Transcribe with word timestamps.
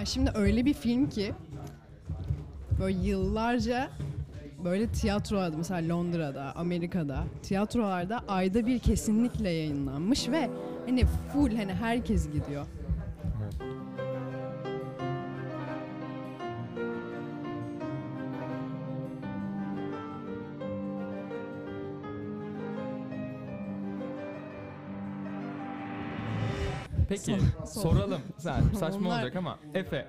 Ya 0.00 0.06
şimdi 0.06 0.30
öyle 0.34 0.64
bir 0.64 0.74
film 0.74 1.08
ki 1.08 1.32
böyle 2.80 2.98
yıllarca 2.98 3.90
böyle 4.64 4.86
tiyatrolarda 4.86 5.56
mesela 5.56 5.94
Londra'da, 5.94 6.56
Amerika'da 6.56 7.24
tiyatrolarda 7.42 8.20
ayda 8.28 8.66
bir 8.66 8.78
kesinlikle 8.78 9.50
yayınlanmış 9.50 10.28
ve 10.28 10.50
hani 10.86 11.04
full 11.32 11.56
hani 11.56 11.72
herkes 11.74 12.26
gidiyor. 12.32 12.66
Peki 27.10 27.22
Sor- 27.22 27.66
sor. 27.66 27.82
soralım. 27.90 28.20
Sen 28.38 28.62
saçma 28.78 29.08
Onlar- 29.08 29.16
olacak 29.22 29.36
ama 29.36 29.58
Efe 29.74 30.08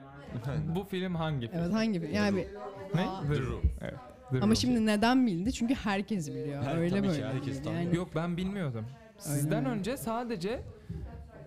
bu 0.75 0.83
film 0.83 1.15
hangi 1.15 1.47
film? 1.47 1.59
Evet 1.63 1.73
hangi 1.73 1.99
film? 1.99 2.13
Yani 2.13 2.37
bir- 2.37 2.47
Ne? 2.95 3.09
Aa. 3.09 3.21
The 3.21 3.39
Room. 3.39 3.61
Evet. 3.81 3.93
The 4.31 4.37
ama 4.37 4.45
Room. 4.45 4.55
şimdi 4.55 4.85
neden 4.85 5.27
bildi? 5.27 5.53
Çünkü 5.53 5.73
herkes 5.73 6.29
biliyor. 6.29 6.63
Her- 6.63 6.77
öyle 6.77 6.89
tabii 6.89 7.01
ki 7.01 7.07
böyle. 7.07 7.25
herkes 7.25 7.45
değil. 7.53 7.63
tanıyor. 7.63 7.81
Yani 7.83 7.95
Yok 7.95 8.07
ben 8.15 8.37
bilmiyordum. 8.37 8.85
Sizden 9.17 9.63
mi? 9.63 9.69
önce 9.69 9.97
sadece 9.97 10.49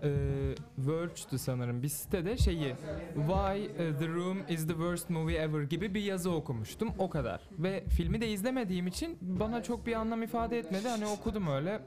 e, 0.02 0.08
Verge'dü 0.78 1.38
sanırım 1.38 1.82
bir 1.82 1.88
sitede 1.88 2.36
şeyi 2.36 2.74
Why 3.14 3.64
e, 3.64 3.98
The 3.98 4.08
Room 4.08 4.38
is 4.48 4.62
the 4.66 4.72
worst 4.72 5.10
movie 5.10 5.36
ever 5.36 5.62
gibi 5.62 5.94
bir 5.94 6.02
yazı 6.02 6.30
okumuştum 6.30 6.88
o 6.98 7.10
kadar. 7.10 7.40
Ve 7.58 7.84
filmi 7.88 8.20
de 8.20 8.28
izlemediğim 8.28 8.86
için 8.86 9.18
bana 9.20 9.62
çok 9.62 9.86
bir 9.86 9.92
anlam 9.92 10.22
ifade 10.22 10.58
etmedi. 10.58 10.88
Hani 10.88 11.06
okudum 11.06 11.46
öyle. 11.48 11.80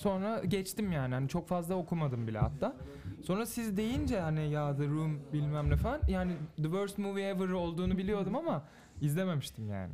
Sonra 0.00 0.44
geçtim 0.44 0.92
yani. 0.92 1.14
Hani 1.14 1.28
çok 1.28 1.48
fazla 1.48 1.74
okumadım 1.74 2.26
bile 2.26 2.38
hatta. 2.38 2.76
Sonra 3.24 3.46
siz 3.46 3.76
deyince 3.76 4.20
hani 4.20 4.50
ya 4.50 4.76
The 4.76 4.86
Room 4.86 5.20
bilmem 5.32 5.70
ne 5.70 5.76
falan 5.76 6.00
yani 6.08 6.32
The 6.56 6.62
Worst 6.62 6.98
Movie 6.98 7.28
Ever 7.28 7.48
olduğunu 7.48 7.98
biliyordum 7.98 8.36
ama 8.36 8.64
izlememiştim 9.00 9.68
yani. 9.68 9.92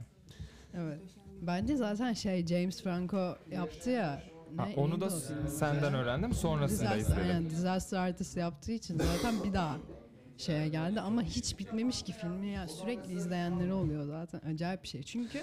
evet. 0.75 1.01
Bence 1.43 1.77
zaten 1.77 2.13
şey 2.13 2.47
James 2.47 2.83
Franco 2.83 3.37
yaptı 3.51 3.91
ya. 3.91 4.23
Ha, 4.57 4.69
onu 4.77 5.01
da 5.01 5.11
s- 5.11 5.49
senden 5.49 5.95
öğrendim 5.95 6.33
sonrasında 6.33 6.81
Disaster, 6.97 6.99
izledim. 6.99 7.23
aynen, 7.23 7.51
disaster 7.51 7.99
artist 7.99 8.37
yaptığı 8.37 8.73
için 8.73 8.99
zaten 8.99 9.45
bir 9.45 9.53
daha 9.53 9.77
şeye 10.37 10.69
geldi 10.69 11.01
ama 11.01 11.23
hiç 11.23 11.59
bitmemiş 11.59 12.03
ki 12.03 12.13
filmi 12.13 12.49
ya 12.49 12.69
sürekli 12.69 13.13
izleyenleri 13.15 13.73
oluyor 13.73 14.05
zaten 14.07 14.51
acayip 14.51 14.83
bir 14.83 14.89
şey 14.89 15.03
çünkü 15.03 15.43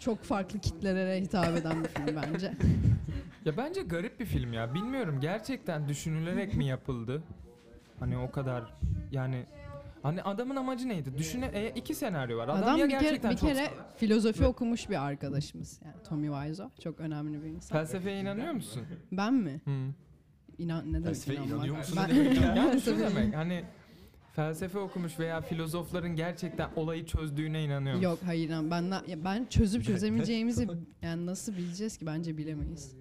çok 0.00 0.22
farklı 0.22 0.58
kitlelere 0.58 1.20
hitap 1.20 1.56
eden 1.56 1.84
bir 1.84 1.88
film 1.88 2.16
bence. 2.22 2.54
Ya 3.44 3.56
bence 3.56 3.82
garip 3.82 4.20
bir 4.20 4.24
film 4.24 4.52
ya. 4.52 4.74
Bilmiyorum 4.74 5.18
gerçekten 5.20 5.88
düşünülerek 5.88 6.54
mi 6.56 6.66
yapıldı? 6.66 7.22
Hani 8.00 8.18
o 8.18 8.30
kadar 8.30 8.74
yani 9.12 9.46
hani 10.02 10.22
adamın 10.22 10.56
amacı 10.56 10.88
neydi? 10.88 11.18
Düşüne 11.18 11.46
e, 11.54 11.70
iki 11.74 11.94
senaryo 11.94 12.38
var. 12.38 12.48
Adam, 12.48 12.62
Adam 12.62 12.78
ya 12.78 12.84
bir 12.86 12.90
kere, 12.90 13.00
gerçekten 13.02 13.30
bir 13.30 13.36
çok 13.36 13.48
kere 13.48 13.70
filozofi 13.96 14.44
okumuş 14.46 14.90
bir 14.90 15.04
arkadaşımız 15.06 15.80
yani 15.84 15.94
Tommy 16.08 16.26
Wiseau 16.26 16.70
çok 16.82 17.00
önemli 17.00 17.42
bir 17.42 17.48
insan. 17.48 17.78
felsefeye 17.78 18.20
inanıyor 18.20 18.52
musun? 18.52 18.82
Ben 19.12 19.34
mi? 19.34 19.60
Hı. 19.64 19.70
İnan 20.58 20.88
ne 20.88 20.92
demek 20.92 21.04
Felsefeye 21.06 21.38
inanmak? 21.38 21.56
inanıyor 21.56 21.76
musun? 21.76 21.98
Ben, 22.02 22.16
Ne 22.16 22.24
demek 22.24 22.40
ya? 22.40 22.54
Yani 22.56 22.80
şu 22.80 22.98
demek 22.98 23.36
hani 23.36 23.64
felsefe 24.32 24.78
okumuş 24.78 25.18
veya 25.18 25.40
filozofların 25.40 26.16
gerçekten 26.16 26.70
olayı 26.76 27.06
çözdüğüne 27.06 27.64
inanıyor 27.64 27.94
musun? 27.96 28.08
Yok 28.10 28.18
hayır 28.24 28.48
inan- 28.48 28.70
ben 28.70 28.90
na- 28.90 29.04
ya 29.06 29.24
ben 29.24 29.46
çözüp 29.50 29.84
çözemeyeceğimizi 29.90 30.68
yani 31.02 31.26
nasıl 31.26 31.52
bileceğiz 31.56 31.96
ki 31.98 32.06
bence 32.06 32.36
bilemeyiz. 32.36 32.96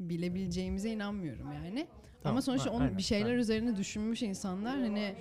Bilebileceğimize 0.00 0.90
inanmıyorum 0.90 1.52
yani. 1.52 1.86
Tamam, 2.22 2.34
Ama 2.34 2.42
sonuçta 2.42 2.70
ha, 2.70 2.74
onun 2.74 2.84
aynen, 2.84 2.98
bir 2.98 3.02
şeyler 3.02 3.26
aynen. 3.26 3.38
üzerine 3.38 3.76
düşünmüş 3.76 4.22
insanlar 4.22 4.78
hani 4.80 5.14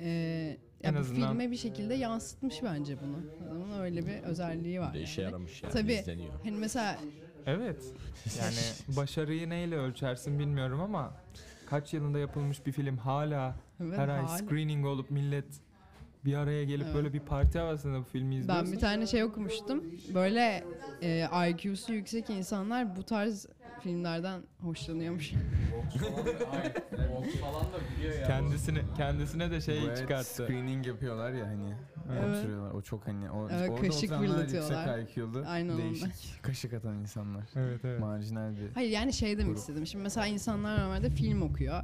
e, 0.00 0.58
En 0.82 0.88
ya 0.92 0.94
bu 0.96 0.98
azından- 1.00 1.28
filme 1.30 1.50
bir 1.50 1.56
şekilde 1.56 1.94
yansıtmış 1.94 2.62
bence 2.62 2.96
bunu. 3.02 3.16
Adamın 3.46 3.80
öyle 3.80 4.06
bir 4.06 4.22
özelliği 4.22 4.80
var. 4.80 4.94
Bir 4.94 4.98
de 4.98 5.02
işe 5.02 5.22
yani. 5.22 5.30
yaramış 5.32 5.62
yani 5.62 5.72
Tabii. 5.72 5.92
izleniyor. 5.92 6.32
Hani 6.44 6.56
mesela 6.56 6.98
Evet. 7.46 7.84
Yani 8.38 8.56
başarıyı 8.96 9.48
neyle 9.50 9.76
ölçersin 9.76 10.38
bilmiyorum 10.38 10.80
ama 10.80 11.14
kaç 11.66 11.94
yılında 11.94 12.18
yapılmış 12.18 12.66
bir 12.66 12.72
film 12.72 12.96
hala 12.96 13.56
her 13.78 14.08
ay 14.08 14.28
screening 14.28 14.86
olup 14.86 15.10
millet 15.10 15.44
bir 16.24 16.34
araya 16.34 16.64
gelip 16.64 16.84
Evet. 16.86 16.94
böyle 16.94 17.12
bir 17.12 17.20
parti 17.20 17.58
havasında 17.58 17.98
bu 17.98 18.04
filmi 18.04 18.36
izliyorsa. 18.36 18.64
Ben 18.64 18.72
bir 18.72 18.78
tane 18.78 19.06
şey 19.06 19.24
okumuştum. 19.24 19.84
Böyle 20.14 20.64
e, 21.02 21.28
IQ'su 21.50 21.92
yüksek 21.92 22.30
insanlar 22.30 22.96
bu 22.96 23.02
tarz 23.02 23.46
filmlerden 23.82 24.42
hoşlanıyormuş. 24.60 25.32
kendisine 28.26 28.80
kendisine 28.96 29.50
de 29.50 29.60
şey 29.60 29.94
çıkarttı. 29.94 30.44
Screening 30.44 30.86
yapıyorlar 30.86 31.32
ya 31.32 31.46
hani. 31.46 31.74
Evet. 32.12 32.36
Oturuyorlar. 32.38 32.70
O 32.70 32.82
çok 32.82 33.06
hani. 33.06 33.30
O, 33.30 33.48
Evet, 33.50 33.70
orada 33.70 33.80
kaşık 33.82 34.04
oturanlar 34.12 34.28
fırlatıyorlar. 34.28 34.98
Yüksek 34.98 35.16
IQ'lu. 35.16 35.44
Aynen 35.46 35.72
onlar. 35.72 35.82
değişik 35.84 36.42
kaşık 36.42 36.72
atan 36.72 36.96
insanlar. 36.96 37.44
Evet 37.56 37.80
evet. 37.84 38.00
Marjinal 38.00 38.56
bir. 38.56 38.74
Hayır 38.74 38.90
yani 38.90 39.12
şey 39.12 39.32
demek 39.32 39.46
Grup. 39.46 39.58
istedim. 39.58 39.86
Şimdi 39.86 40.02
mesela 40.02 40.26
insanlar 40.26 40.80
normalde 40.80 41.10
film 41.10 41.42
okuyor. 41.42 41.82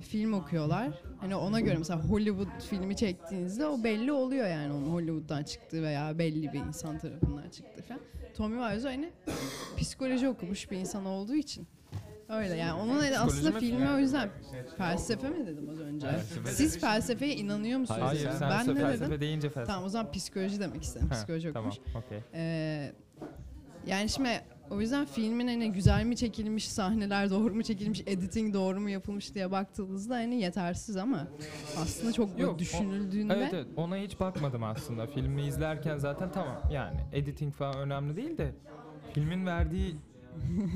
Film 0.00 0.32
okuyorlar. 0.32 1.02
Hani 1.20 1.36
ona 1.36 1.60
göre 1.60 1.76
mesela 1.78 2.04
Hollywood 2.04 2.60
filmi 2.70 2.96
çektiğinizde 2.96 3.66
o 3.66 3.84
belli 3.84 4.12
oluyor 4.12 4.46
yani 4.48 4.72
onun 4.72 4.90
Hollywood'dan 4.92 5.42
çıktığı 5.42 5.82
veya 5.82 6.18
belli 6.18 6.52
bir 6.52 6.58
insan 6.60 6.98
tarafından 6.98 7.48
çıktığı 7.50 7.82
falan. 7.82 8.00
Tommy 8.36 8.58
Wiseau 8.70 8.92
hani 8.96 9.10
psikoloji 9.76 10.28
okumuş 10.28 10.70
bir 10.70 10.76
insan 10.76 11.04
olduğu 11.04 11.34
için. 11.34 11.66
Öyle 12.28 12.56
yani 12.56 12.72
onun 12.80 12.98
aslında 13.12 13.50
mi? 13.50 13.60
filmi 13.60 13.88
o 13.90 13.98
yüzden 13.98 14.30
felsefe 14.78 15.28
mi 15.28 15.46
dedim 15.46 15.68
az 15.70 15.80
önce? 15.80 16.06
Felsefe. 16.06 16.50
Siz 16.50 16.78
felsefeye 16.80 17.36
inanıyor 17.36 17.78
musunuz? 17.80 18.00
Hayır, 18.02 18.30
sen 18.38 18.50
ben 18.50 18.68
ne 18.68 18.80
felsefe 18.80 19.06
dedim? 19.10 19.20
deyince 19.20 19.48
felsefe. 19.50 19.66
Tamam 19.66 19.84
o 19.84 19.88
zaman 19.88 20.12
psikoloji 20.12 20.60
demek 20.60 20.82
istedim. 20.82 21.08
Psikoloji 21.10 21.52
tamam, 21.52 21.70
okumuş. 21.70 22.04
okey. 22.06 22.18
Ee, 22.34 22.92
yani 23.86 24.08
şimdi 24.08 24.28
o 24.70 24.80
yüzden 24.80 25.04
filmin 25.04 25.48
hani 25.48 25.72
güzel 25.72 26.04
mi 26.04 26.16
çekilmiş, 26.16 26.68
sahneler 26.68 27.30
doğru 27.30 27.54
mu 27.54 27.62
çekilmiş, 27.62 28.00
editing 28.06 28.54
doğru 28.54 28.80
mu 28.80 28.90
yapılmış 28.90 29.34
diye 29.34 29.50
baktığınızda 29.50 30.14
hani 30.14 30.40
yetersiz 30.40 30.96
ama 30.96 31.26
aslında 31.82 32.12
çok 32.12 32.38
Yok, 32.38 32.54
o- 32.54 32.58
düşünüldüğünde 32.58 33.34
Evet 33.34 33.54
evet 33.54 33.66
ona 33.76 33.96
hiç 33.96 34.20
bakmadım 34.20 34.64
aslında. 34.64 35.06
Filmi 35.06 35.42
izlerken 35.42 35.96
zaten 35.98 36.32
tamam 36.32 36.62
yani 36.72 37.00
editing 37.12 37.54
falan 37.54 37.76
önemli 37.78 38.16
değil 38.16 38.38
de 38.38 38.52
filmin 39.14 39.46
verdiği 39.46 39.96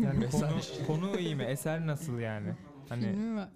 yani 0.03 0.31
konu, 0.31 0.61
konu 0.87 1.19
iyi 1.19 1.35
mi? 1.37 1.43
Eser 1.43 1.87
nasıl 1.87 2.19
yani? 2.19 2.49
Hani 2.89 3.01
filmi 3.03 3.37
var. 3.37 3.49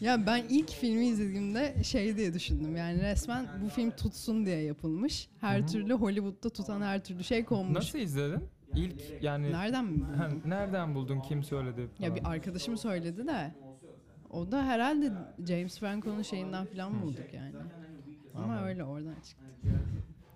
Ya 0.00 0.26
ben 0.26 0.44
ilk 0.48 0.70
filmi 0.70 1.06
izlediğimde 1.06 1.84
şey 1.84 2.16
diye 2.16 2.34
düşündüm. 2.34 2.76
Yani 2.76 3.02
resmen 3.02 3.46
bu 3.64 3.68
film 3.68 3.90
tutsun 3.90 4.46
diye 4.46 4.62
yapılmış. 4.62 5.28
Her 5.40 5.58
Hı 5.58 5.62
hı. 5.62 5.66
türlü 5.66 5.94
Hollywood'da 5.94 6.50
tutan 6.50 6.82
her 6.82 7.04
türlü 7.04 7.24
şey 7.24 7.44
konmuş. 7.44 7.74
nasıl 7.78 7.98
izledin? 7.98 8.44
İlk 8.74 9.22
yani 9.22 9.52
Nereden 9.52 9.84
mi 9.84 9.92
buldun? 10.00 10.42
Nereden 10.44 10.94
buldun? 10.94 11.20
Kim 11.20 11.42
söyledi? 11.44 11.80
Ya 11.80 11.88
falan? 11.98 12.16
bir 12.16 12.30
arkadaşım 12.30 12.76
söyledi 12.76 13.26
de 13.26 13.54
o 14.30 14.52
da 14.52 14.64
herhalde 14.64 15.12
James 15.48 15.78
Franco'nun 15.78 16.22
şeyinden 16.22 16.66
falan 16.66 17.02
bulduk 17.02 17.34
yani. 17.34 17.54
Ama 18.34 18.44
Anladım. 18.44 18.66
öyle 18.68 18.84
oradan 18.84 19.14
çıktı. 19.14 19.44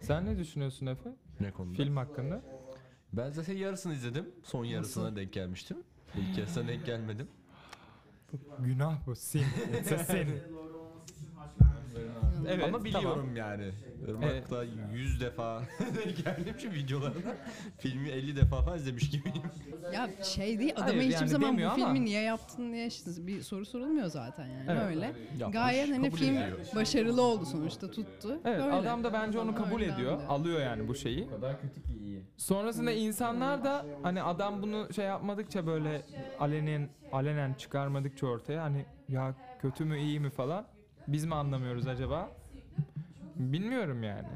Sen 0.01 0.27
ne 0.27 0.39
düşünüyorsun 0.39 0.87
Efe? 0.87 1.11
Ne 1.41 1.51
konuda? 1.51 1.75
Film 1.77 1.97
hakkında? 1.97 2.43
Ben 3.17 3.31
zaten 3.31 3.57
yarısını 3.57 3.95
izledim. 3.95 4.31
Son 4.43 4.65
yarısına 4.65 5.17
denk 5.17 5.33
gelmiştim. 5.33 5.77
İlk 6.17 6.39
yarısına 6.39 6.69
denk 6.69 6.87
gelmedim. 6.87 7.29
Günah 8.59 9.07
bu. 9.07 9.17
Sin. 9.17 9.45
It's 9.81 9.93
a 9.93 9.99
sin. 9.99 10.29
Evet, 12.49 12.65
Ama 12.65 12.85
biliyorum 12.85 13.37
yani. 13.37 13.71
Irmak'ta 14.09 14.63
100 14.93 15.21
defa 15.21 15.63
geldim 16.25 16.55
şu 16.59 16.71
videolarına. 16.71 17.35
Filmi 17.79 18.09
50 18.09 18.37
defa 18.37 18.63
falan 18.63 18.79
izlemiş 18.79 19.11
gibiyim. 19.11 19.43
Ya 19.95 20.11
şey 20.25 20.59
değil 20.59 20.73
adama 20.77 20.89
Hayır, 20.89 21.01
hiçbir 21.03 21.15
yani 21.15 21.29
zaman 21.29 21.49
bu 21.49 21.53
demiyor 21.53 21.71
ama- 21.73 21.85
filmi 21.87 22.05
niye 22.05 22.23
yaptın 22.23 22.73
diye 22.73 22.89
bir 23.19 23.41
soru 23.43 23.67
sorulmuyor 23.67 24.07
zaten 24.07 24.47
yani 24.47 24.65
Evet. 24.71 24.83
öyle. 24.87 25.13
Yapmış, 25.39 25.53
Gayet 25.61 25.91
hani 25.91 26.07
kabul 26.07 26.17
film 26.17 26.37
ediyor. 26.37 26.59
başarılı 26.75 27.23
oldu 27.23 27.47
sonuçta 27.47 27.91
tuttu. 27.91 28.39
Evet 28.45 28.61
Öyle. 28.63 28.73
adam 28.73 29.05
da 29.05 29.13
bence 29.13 29.39
onu 29.39 29.55
kabul 29.55 29.75
Öyle 29.81 29.93
ediyor. 29.93 30.13
anlıyor. 30.13 30.29
Alıyor 30.29 30.61
yani 30.61 30.89
bu 30.89 30.95
şeyi. 30.95 31.29
kadar 31.29 31.61
kötü 31.61 31.83
ki 31.83 31.93
iyi. 32.01 32.23
Sonrasında 32.37 32.93
insanlar 32.93 33.65
da 33.65 33.87
hani 34.03 34.23
adam 34.23 34.63
bunu 34.63 34.93
şey 34.95 35.05
yapmadıkça 35.05 35.67
böyle 35.67 36.03
alenen 36.41 36.89
alenen 37.13 37.55
çıkarmadıkça 37.55 38.27
ortaya 38.27 38.63
hani 38.63 38.85
ya 39.09 39.35
kötü 39.63 39.85
mü 39.85 39.99
iyi 39.99 40.21
mi 40.21 40.31
falan 40.31 40.67
biz 41.09 41.25
mi 41.25 41.35
anlamıyoruz 41.35 41.87
acaba? 41.87 42.31
Bilmiyorum 43.37 44.03
yani. 44.03 44.29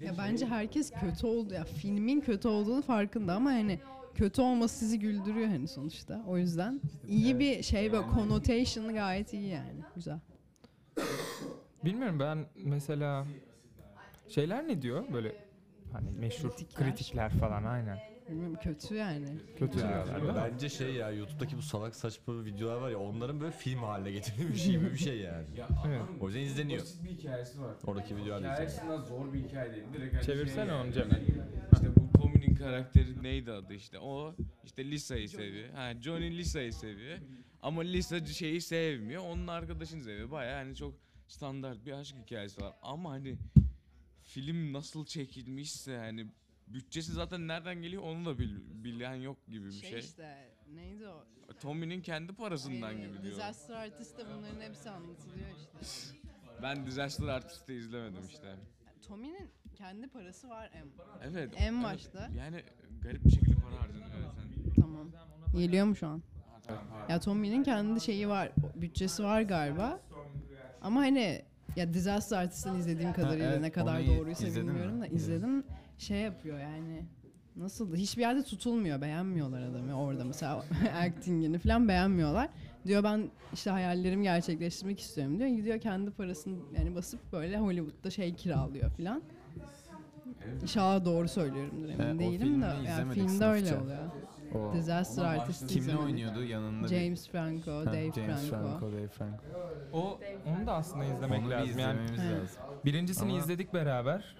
Ya 0.00 0.14
bence 0.18 0.46
herkes 0.46 0.92
kötü 1.00 1.26
oldu 1.26 1.54
ya 1.54 1.64
filmin 1.64 2.20
kötü 2.20 2.48
olduğunu 2.48 2.82
farkında 2.82 3.34
ama 3.34 3.50
hani 3.50 3.78
kötü 4.14 4.42
olması 4.42 4.78
sizi 4.78 4.98
güldürüyor 4.98 5.48
hani 5.48 5.68
sonuçta. 5.68 6.22
O 6.26 6.38
yüzden 6.38 6.80
iyi 7.08 7.38
bir 7.38 7.62
şey 7.62 7.92
böyle 7.92 8.06
connotation 8.14 8.94
gayet 8.94 9.32
iyi 9.32 9.48
yani. 9.48 9.80
Güzel. 9.94 10.18
Bilmiyorum 11.84 12.20
ben 12.20 12.46
mesela 12.54 13.26
şeyler 14.28 14.68
ne 14.68 14.82
diyor 14.82 15.04
böyle 15.12 15.36
hani 15.92 16.10
meşhur 16.10 16.50
Kritikler. 16.50 16.86
kritikler, 16.86 17.30
falan 17.30 17.64
aynen. 17.64 17.98
Bilmiyorum 18.32 18.56
kötü 18.62 18.94
yani. 18.94 19.26
Kötü 19.58 19.78
Ya, 19.78 20.04
mi? 20.04 20.32
bence 20.36 20.68
şey 20.68 20.92
ya 20.94 21.10
YouTube'daki 21.10 21.56
bu 21.56 21.62
salak 21.62 21.96
saçma 21.96 22.44
videolar 22.44 22.76
var 22.76 22.90
ya 22.90 22.98
onların 22.98 23.40
böyle 23.40 23.52
film 23.52 23.78
haline 23.82 24.12
getirilmiş 24.12 24.64
gibi 24.66 24.90
bir 24.92 24.96
şey 24.98 25.18
yani. 25.18 25.46
Ya 25.58 25.68
Evet. 25.86 26.02
O 26.20 26.26
yüzden 26.26 26.40
izleniyor. 26.40 26.80
Basit 26.80 27.04
bir 27.04 27.10
hikayesi 27.10 27.60
var. 27.60 27.74
Oradaki 27.84 28.16
videolar 28.16 28.40
Hikayesi 28.52 28.74
izleniyor. 28.76 28.98
aslında 29.00 29.16
zor 29.18 29.32
bir 29.32 29.38
hikaye 29.44 29.72
değil. 29.72 29.84
Direkt 29.92 30.14
hani 30.14 30.24
Çevirsene 30.24 30.64
şey 30.66 30.74
onu 30.74 30.84
yani. 30.84 30.94
Cem. 30.94 31.08
İşte 31.72 31.86
bu 31.96 32.18
Tommy'nin 32.18 32.54
karakteri 32.54 33.22
neydi 33.22 33.52
adı 33.52 33.74
işte. 33.74 33.98
O 33.98 34.34
işte 34.64 34.84
Lisa'yı 34.84 35.28
seviyor. 35.28 35.68
Ha 35.74 35.92
Johnny 36.00 36.38
Lisa'yı 36.38 36.72
seviyor. 36.72 37.18
Ama 37.62 37.82
Lisa 37.82 38.26
şeyi 38.26 38.60
sevmiyor. 38.60 39.22
Onun 39.22 39.46
arkadaşını 39.46 40.02
seviyor. 40.04 40.30
Baya 40.30 40.56
hani 40.58 40.76
çok 40.76 40.94
standart 41.28 41.86
bir 41.86 41.92
aşk 41.92 42.16
hikayesi 42.26 42.60
var. 42.60 42.72
Ama 42.82 43.10
hani 43.10 43.36
film 44.22 44.72
nasıl 44.72 45.06
çekilmişse 45.06 45.96
hani 45.96 46.26
bütçesi 46.74 47.12
zaten 47.12 47.48
nereden 47.48 47.82
geliyor 47.82 48.02
onu 48.02 48.24
da 48.24 48.38
bil, 48.38 48.56
bilen 48.84 49.14
yok 49.14 49.46
gibi 49.46 49.66
bir 49.66 49.72
Şey, 49.72 49.90
şey. 49.90 49.98
işte 49.98 50.48
neydi 50.74 51.08
o? 51.08 51.24
Tommy'nin 51.60 52.00
kendi 52.02 52.32
parasından 52.32 52.96
Ee, 52.98 53.06
gibi 53.06 53.22
diyor. 53.22 53.34
Disaster 53.34 53.74
Artist'te 53.74 54.22
bunların 54.36 54.60
hepsi 54.60 54.90
anlatılıyor 54.90 55.48
işte. 55.58 56.16
Ben 56.62 56.86
Disaster 56.86 57.28
Artist'i 57.28 57.74
izlemedim 57.74 58.22
işte. 58.28 58.56
Tommy'nin 59.08 59.50
kendi 59.74 60.08
parası 60.08 60.48
var 60.48 60.70
em. 60.74 60.86
Evet. 61.22 61.50
En 61.56 61.74
evet. 61.74 61.84
başta. 61.84 62.30
Yani 62.38 62.62
garip 63.02 63.24
bir 63.24 63.30
şekilde 63.30 63.54
para 63.54 63.80
harcanıyor. 63.82 64.06
Evet, 64.16 64.28
sen- 64.74 64.82
Tamam. 64.82 65.10
Geliyor 65.56 65.86
mu 65.86 65.96
şu 65.96 66.06
an? 66.06 66.22
Ya 67.08 67.20
Tommy'nin 67.20 67.62
kendi 67.62 68.00
şeyi 68.00 68.28
var, 68.28 68.52
bütçesi 68.74 69.22
var 69.24 69.42
galiba. 69.42 70.00
Ama 70.82 71.00
hani 71.00 71.42
ya 71.76 71.94
Disaster 71.94 72.36
Artist'ten 72.38 72.74
izlediğim 72.74 73.12
kadarıyla 73.12 73.50
evet, 73.50 73.60
ne 73.60 73.70
kadar 73.72 74.06
doğruysa 74.06 74.46
izledin 74.46 74.66
mi? 74.66 74.70
bilmiyorum 74.70 75.00
da 75.00 75.06
izledim. 75.06 75.61
Şey 75.98 76.18
yapıyor 76.20 76.58
yani. 76.58 77.04
Nasıl? 77.56 77.96
Hiçbir 77.96 78.22
yerde 78.22 78.42
tutulmuyor. 78.42 79.00
Beğenmiyorlar 79.00 79.62
adamı 79.62 80.00
orada 80.02 80.24
mesela 80.24 80.64
actingini 81.00 81.58
falan 81.58 81.88
beğenmiyorlar. 81.88 82.48
Diyor 82.86 83.04
ben 83.04 83.30
işte 83.52 83.70
hayallerimi 83.70 84.22
gerçekleştirmek 84.22 85.00
istiyorum 85.00 85.38
diyor. 85.38 85.48
Gidiyor 85.50 85.80
kendi 85.80 86.10
parasını 86.10 86.58
yani 86.78 86.94
basıp 86.94 87.32
böyle 87.32 87.58
Hollywood'da 87.58 88.10
şey 88.10 88.34
kiralıyor 88.34 88.90
falan. 88.90 89.22
İnşallah 90.62 91.04
doğru 91.04 91.28
söylüyorumdur 91.28 91.88
emin 91.88 92.16
o 92.16 92.18
değilim 92.18 92.62
de. 92.62 92.66
Yani 92.86 93.12
filmde 93.14 93.44
öyle 93.44 93.66
sınıfça. 93.66 93.84
oluyor. 93.84 93.98
O 94.54 94.74
Disaster 94.76 95.38
başladı. 95.38 95.72
kimle 95.72 95.96
oynuyordu 95.96 96.44
yanında 96.44 96.88
James 96.88 97.28
Franco, 97.28 97.72
Ha, 97.80 97.86
Dave 97.86 98.12
James 98.12 98.48
Franco. 98.50 98.68
Franco, 98.78 98.92
Dave 98.92 99.08
Franco. 99.08 99.42
O 99.92 100.18
onu 100.46 100.66
da 100.66 100.72
aslında 100.72 101.04
izlemek 101.04 101.40
Onu 101.42 101.50
lazım. 101.50 101.78
Yani 101.78 102.00
izlememiz 102.00 102.20
Evet. 102.32 102.42
lazım. 102.42 102.62
birincisini 102.84 103.30
Ama- 103.30 103.38
izledik 103.38 103.74
beraber. 103.74 104.36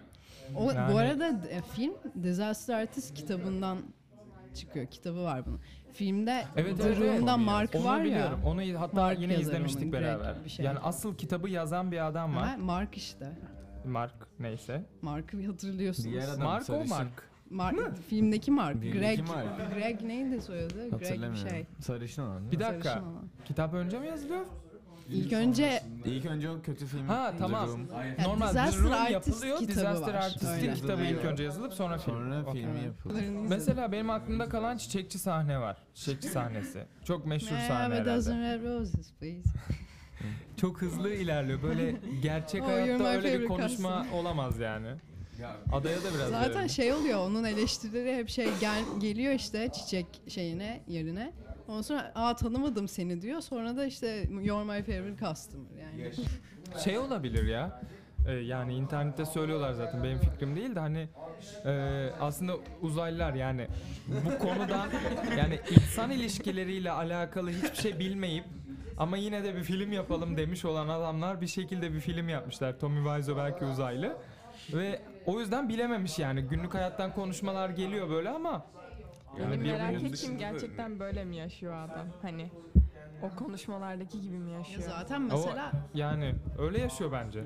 O, 0.57 0.71
Yani- 0.73 0.93
Bu 0.93 0.99
arada 0.99 1.29
e, 1.29 1.63
film 1.63 1.93
Disaster 2.23 2.75
Artist 2.75 3.15
kitabından 3.15 3.79
çıkıyor. 4.55 4.87
Kitabı 4.87 5.23
var 5.25 5.47
bunun. 5.47 5.61
Filmde 5.93 6.45
Evet, 6.57 6.77
The 6.79 6.89
evet. 6.89 7.01
Room'da 7.01 7.37
Mark 7.37 7.75
Onu 7.75 7.85
var 7.85 7.99
ya. 7.99 8.05
biliyorum. 8.05 8.41
Onu 8.45 8.81
hatta 8.81 9.01
Mark 9.01 9.21
yine 9.21 9.39
izlemiştik 9.41 9.83
onun, 9.83 9.93
beraber. 9.93 10.45
bir 10.45 10.51
şey. 10.51 10.67
Yani 10.67 10.79
asıl 10.79 11.15
kitabı 11.15 11.49
yazan 11.49 11.93
bir 11.93 12.07
adam 12.07 12.37
var. 12.37 12.49
Ha, 12.49 12.57
Mark 12.57 12.97
işte. 12.97 13.33
Mark 13.87 14.15
neyse. 14.39 14.85
Mark'ı 15.03 15.47
hatırlıyorsunuz. 15.47 16.13
Diğer 16.13 16.29
adam 16.29 16.43
Mark 16.43 16.71
o. 16.71 16.85
Mark. 16.85 17.33
Mark, 17.51 17.97
filmdeki 18.09 18.51
Mark. 18.51 18.81
Filmdeki 18.81 18.99
Greg. 18.99 19.29
Mark. 19.29 19.75
Greg 19.75 20.03
neydi 20.03 20.41
soyadı? 20.41 20.91
Greg 20.91 21.33
bir 21.33 21.51
şey. 21.51 21.67
Sarışın 21.81 22.23
olan. 22.23 22.51
Bir 22.53 22.61
dakika. 22.61 22.93
Olan. 23.03 23.29
Kitap 23.45 23.75
önce 23.75 23.99
mi 23.99 24.07
yazılıyor? 24.07 24.47
İlk 25.13 25.33
önce 25.33 25.83
İlk 26.05 26.27
önce 26.27 26.51
o 26.51 26.63
kötü 26.63 26.87
film. 26.87 27.07
Ha, 27.09 27.31
The 27.31 27.39
tamam. 27.39 27.69
Room, 27.69 27.87
Ya, 28.19 28.25
Normal 28.29 28.47
The 28.47 28.53
Disaster 28.53 28.83
Room 28.85 28.93
Artist 28.93 29.13
yapılıyor. 29.13 29.59
kitabı 29.59 29.79
Disaster 29.79 30.15
var. 30.15 30.15
Artist'in 30.15 30.49
Öyle. 30.49 30.75
kitabı 30.75 31.03
ilk 31.05 31.25
önce 31.25 31.43
yazılıp 31.43 31.73
sonra 31.73 31.99
film. 31.99 32.15
Sonra 32.15 32.43
Okey. 32.47 32.63
filmi 32.63 32.85
yapıldı. 32.85 33.15
Mesela 33.49 33.93
benim 33.93 34.11
aklımda 34.11 34.49
kalan 34.49 34.77
çiçekçi 34.77 35.19
sahne 35.19 35.61
var. 35.61 35.77
Çiçekçi 35.95 36.29
sahnesi. 36.29 36.85
Çok 37.05 37.27
meşhur 37.27 37.53
May 37.53 37.65
I 37.65 37.69
sahne 37.69 37.83
have 37.83 37.95
a 37.95 37.97
herhalde. 37.97 38.17
dozen 38.17 38.43
red 38.43 38.65
roses 38.65 39.13
please. 39.21 39.49
Çok 40.57 40.83
hızlı 40.83 41.15
ilerliyor. 41.15 41.63
Böyle 41.63 41.97
gerçek 42.23 42.63
Oh, 42.67 42.67
you're 42.69 42.81
hayatta 42.83 43.03
my 43.05 43.09
öyle 43.17 43.23
bir 43.41 43.47
favorite 43.47 43.47
konuşma 43.49 44.07
olamaz 44.15 44.59
yani. 44.59 44.89
Ya 45.41 45.57
Adaya 45.73 45.97
da 45.99 46.15
biraz 46.15 46.31
Zaten 46.31 46.55
verelim. 46.55 46.69
şey 46.69 46.93
oluyor 46.93 47.19
onun 47.27 47.45
eleştirileri 47.45 48.17
hep 48.17 48.29
şey 48.29 48.49
gel, 48.61 48.83
geliyor 49.01 49.33
işte 49.35 49.69
çiçek 49.73 50.07
şeyine 50.29 50.81
yerine. 50.89 51.33
Ondan 51.69 51.83
sonra 51.83 52.13
aa 52.15 52.37
tanımadım 52.37 52.89
seni 52.89 53.23
diyor. 53.23 53.41
Sonra 53.41 53.77
da 53.77 53.87
işte 53.87 54.29
you're 54.31 54.65
my 54.65 54.83
favorite 54.83 55.27
customer 55.27 55.67
yani. 55.81 56.13
Şey 56.85 56.99
olabilir 56.99 57.47
ya. 57.47 57.83
e, 58.29 58.33
yani 58.33 58.75
internette 58.75 59.27
söylüyorlar 59.27 59.73
zaten 59.73 60.05
benim 60.05 60.19
fikrim 60.19 60.57
değil 60.57 60.75
de 60.75 60.81
hani 60.81 61.09
e, 61.65 61.73
aslında 62.21 62.53
uzaylılar 62.83 63.35
yani 63.35 63.69
bu 64.09 64.39
konudan 64.39 64.89
yani 65.39 65.61
insan 65.71 66.11
ilişkileriyle 66.11 66.91
alakalı 66.91 67.51
hiçbir 67.51 67.77
şey 67.77 67.99
bilmeyip 67.99 68.45
ama 68.99 69.17
yine 69.17 69.45
de 69.45 69.55
bir 69.57 69.63
film 69.63 69.93
yapalım 69.93 70.37
demiş 70.37 70.65
olan 70.65 70.89
adamlar 70.89 71.41
bir 71.41 71.47
şekilde 71.47 71.93
bir 71.95 72.01
film 72.01 72.29
yapmışlar. 72.29 72.79
Tommy 72.79 73.05
Wiseau 73.05 73.39
belki 73.39 73.65
uzaylı 73.65 74.17
ve 74.73 75.03
o 75.27 75.41
yüzden 75.41 75.69
bilememiş 75.69 76.19
yani 76.19 76.43
günlük 76.43 76.75
hayattan 76.75 77.15
konuşmalar 77.15 77.71
geliyor 77.71 78.11
böyle 78.11 78.31
ama 78.31 78.67
yani 79.41 79.53
Benim 79.53 79.65
bir- 79.65 79.73
merak 79.73 79.89
bunun 79.89 79.95
ettiğim 79.99 80.13
dışında 80.13 80.35
da- 80.35 80.39
gerçekten 80.39 81.01
böyle 81.01 81.25
mi 81.25 81.37
yaşıyor 81.37 81.75
adam? 81.75 82.07
Hani 82.23 82.51
o 83.23 83.37
konuşmalardaki 83.37 84.21
gibi 84.21 84.39
mi 84.39 84.51
Ya 84.53 84.59
yaşıyor? 84.59 84.83
zaten 84.89 85.21
o 85.21 85.25
mesela 85.25 85.73
yani 85.95 86.35
öyle 86.59 86.81
yaşıyor 86.81 87.13
bence. 87.13 87.45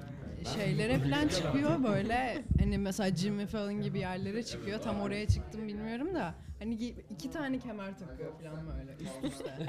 şeylere 0.56 0.99
falan 0.99 1.29
çıkıyor 1.37 1.85
böyle 1.85 2.44
hani 2.61 2.79
mesela 2.79 3.17
Jimmy 3.17 3.47
Fallon 3.47 3.81
gibi 3.81 3.99
yerlere 3.99 4.43
çıkıyor. 4.43 4.81
Tam 4.81 5.00
oraya 5.00 5.29
çıktım 5.29 5.69
bilmiyorum 5.69 6.15
da 6.15 6.35
hani 6.59 6.75
gi- 6.75 6.94
iki 7.11 7.31
tane 7.31 7.59
kemer 7.59 7.99
takıyor 7.99 8.33
falan 8.33 8.67
böyle 8.67 8.93
üst 9.00 9.25
üste. 9.25 9.56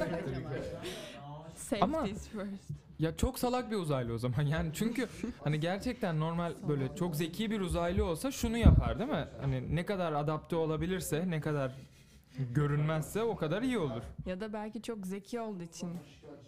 Böyle 0.00 0.24
kemer. 0.24 0.60
Ama- 1.80 1.98
Safety's 1.98 2.28
first. 2.28 2.70
Ya 2.98 3.16
çok 3.16 3.38
salak 3.38 3.70
bir 3.70 3.76
uzaylı 3.76 4.12
o 4.12 4.18
zaman 4.18 4.42
yani 4.46 4.70
çünkü 4.74 5.08
hani 5.44 5.60
gerçekten 5.60 6.20
normal 6.20 6.52
böyle 6.68 6.96
çok 6.96 7.16
zeki 7.16 7.50
bir 7.50 7.60
uzaylı 7.60 8.04
olsa 8.04 8.30
şunu 8.30 8.56
yapar 8.56 8.98
değil 8.98 9.10
mi? 9.10 9.28
Hani 9.40 9.76
ne 9.76 9.86
kadar 9.86 10.12
adapte 10.12 10.56
olabilirse 10.56 11.24
ne 11.30 11.40
kadar 11.40 11.72
görünmezse 12.54 13.22
o 13.22 13.36
kadar 13.36 13.62
iyi 13.62 13.78
olur. 13.78 14.02
Ya 14.26 14.40
da 14.40 14.52
belki 14.52 14.82
çok 14.82 15.06
zeki 15.06 15.40
olduğu 15.40 15.62
için 15.62 15.90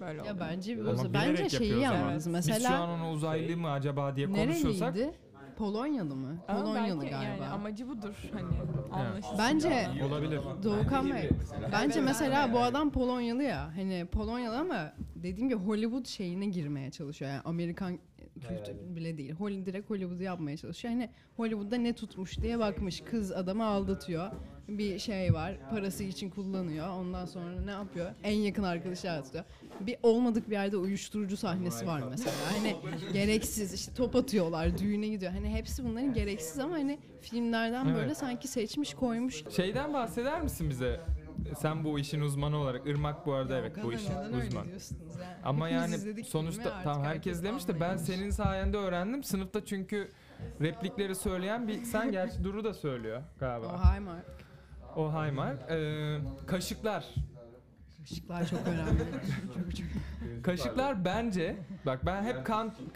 böyle 0.00 0.18
Ya 0.22 0.32
oldu. 0.34 0.40
bence 0.40 0.72
Ama 0.80 1.02
o- 1.02 1.08
bilerek 1.08 1.14
bence 1.38 1.48
şeyi 1.48 1.70
yapıyor 1.70 1.92
zaten. 1.92 2.08
yalnız 2.08 2.26
Biz 2.26 2.32
şu 2.32 2.52
an 2.52 2.54
mesela 2.60 2.94
onu 2.94 3.10
uzaylı 3.10 3.56
mı 3.56 3.70
acaba 3.70 4.16
diye 4.16 4.26
konuşuyorsak 4.26 4.94
nereliydi? 4.94 5.18
Polonyalı 5.58 6.16
mı? 6.16 6.36
Ama 6.48 6.60
Polonyalı 6.62 7.00
belki 7.00 7.10
galiba. 7.10 7.44
yani 7.44 7.46
amacı 7.46 7.88
budur 7.88 8.14
hani 8.32 8.46
anlaşılsın. 8.92 9.38
Bence 9.38 9.88
olabilir. 10.08 10.40
Doğukan 10.64 11.12
Bey. 11.12 11.30
Bence 11.72 12.00
mesela 12.00 12.52
bu 12.52 12.58
adam 12.58 12.90
Polonyalı 12.90 13.42
ya. 13.42 13.70
Hani 13.76 14.06
Polonyalı 14.12 14.58
ama 14.58 14.92
dediğim 15.16 15.48
gibi 15.48 15.60
Hollywood 15.60 16.06
şeyine 16.06 16.46
girmeye 16.46 16.90
çalışıyor. 16.90 17.30
Yani 17.30 17.40
Amerikan 17.44 17.98
kültürü 18.40 18.96
bile 18.96 19.18
değil. 19.18 19.32
Hollywood 19.32 19.66
direkt 19.66 19.90
Hollywood'u 19.90 20.22
yapmaya 20.22 20.56
çalışıyor. 20.56 20.94
Hani 20.94 21.10
Hollywood'da 21.36 21.76
ne 21.76 21.92
tutmuş 21.92 22.40
diye 22.42 22.58
bakmış. 22.58 23.00
Kız 23.00 23.32
adamı 23.32 23.64
aldatıyor. 23.64 24.30
Bir 24.68 24.98
şey 24.98 25.34
var. 25.34 25.58
Parası 25.70 26.04
için 26.04 26.30
kullanıyor. 26.30 26.88
Ondan 26.88 27.26
sonra 27.26 27.60
ne 27.60 27.70
yapıyor? 27.70 28.10
En 28.22 28.36
yakın 28.36 28.62
arkadaşı 28.62 29.10
atıyor. 29.10 29.44
Bir 29.80 29.96
olmadık 30.02 30.50
bir 30.50 30.52
yerde 30.52 30.76
uyuşturucu 30.76 31.36
sahnesi 31.36 31.86
var 31.86 32.02
mesela. 32.10 32.34
Hani 32.56 32.76
gereksiz 33.12 33.74
işte 33.74 33.94
top 33.94 34.16
atıyorlar, 34.16 34.78
düğüne 34.78 35.08
gidiyor. 35.08 35.32
Hani 35.32 35.48
hepsi 35.48 35.84
bunların 35.84 36.12
gereksiz 36.12 36.58
ama 36.58 36.74
hani 36.74 36.98
filmlerden 37.20 37.94
böyle 37.94 38.14
sanki 38.14 38.48
seçmiş 38.48 38.94
koymuş 38.94 39.44
Şeyden 39.50 39.94
bahseder 39.94 40.42
misin 40.42 40.70
bize? 40.70 41.00
Sen 41.58 41.84
bu 41.84 41.98
işin 41.98 42.20
uzmanı 42.20 42.56
olarak 42.56 42.86
Irmak 42.86 43.26
bu 43.26 43.32
arada 43.32 43.58
evet 43.58 43.76
bu 43.82 43.92
işin 43.92 44.14
uzman. 44.16 44.64
yani? 44.64 44.80
Ama 45.44 45.68
Hepimiz 45.68 46.04
yani 46.04 46.24
sonuçta 46.24 46.82
tamam 46.84 47.04
herkes 47.04 47.42
demiş 47.42 47.68
de 47.68 47.80
ben 47.80 47.96
senin 47.96 48.30
sayende 48.30 48.76
öğrendim. 48.76 49.24
Sınıfta 49.24 49.64
çünkü 49.64 50.12
replikleri 50.60 51.14
söyleyen 51.14 51.68
bir 51.68 51.84
sen 51.84 52.12
gerçi 52.12 52.44
Duru 52.44 52.64
da 52.64 52.74
söylüyor 52.74 53.22
galiba. 53.40 53.66
O 53.66 53.78
Highmark. 53.78 54.24
O 54.96 55.12
Haymark. 55.12 55.70
Ee, 55.70 56.18
kaşıklar. 56.46 57.06
Işıklar 58.04 58.46
çok 58.46 58.60
önemli. 58.66 58.98
çok 59.54 59.76
çok. 59.76 59.86
Kaşıklar 60.44 61.04
bence 61.04 61.56
bak 61.86 62.06
ben 62.06 62.22
hep 62.22 62.46